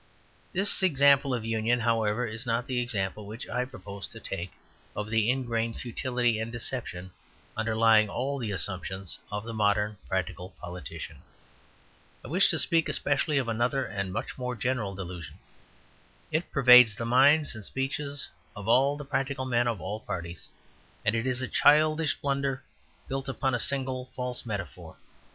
This 0.51 0.81
example 0.81 1.31
of 1.31 1.45
union, 1.45 1.81
however, 1.81 2.25
is 2.25 2.43
not 2.43 2.65
the 2.65 2.79
example 2.81 3.27
which 3.27 3.47
I 3.47 3.65
propose 3.65 4.07
to 4.07 4.19
take 4.19 4.51
of 4.95 5.11
the 5.11 5.29
ingrained 5.29 5.77
futility 5.77 6.39
and 6.39 6.51
deception 6.51 7.11
underlying 7.55 8.09
all 8.09 8.39
the 8.39 8.49
assumptions 8.49 9.19
of 9.31 9.43
the 9.43 9.53
modern 9.53 9.97
practical 10.09 10.55
politician. 10.59 11.21
I 12.25 12.29
wish 12.29 12.49
to 12.49 12.57
speak 12.57 12.89
especially 12.89 13.37
of 13.37 13.47
another 13.47 13.85
and 13.85 14.11
much 14.11 14.39
more 14.39 14.55
general 14.55 14.95
delusion. 14.95 15.37
It 16.31 16.51
pervades 16.51 16.95
the 16.95 17.05
minds 17.05 17.53
and 17.53 17.63
speeches 17.63 18.27
of 18.55 18.67
all 18.67 18.97
the 18.97 19.05
practical 19.05 19.45
men 19.45 19.67
of 19.67 19.79
all 19.79 19.99
parties; 19.99 20.49
and 21.05 21.13
it 21.13 21.27
is 21.27 21.43
a 21.43 21.47
childish 21.47 22.15
blunder 22.15 22.63
built 23.07 23.29
upon 23.29 23.53
a 23.53 23.59
single 23.59 24.05
false 24.05 24.47
metaphor. 24.47 24.95